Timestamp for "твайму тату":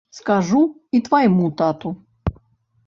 1.09-1.95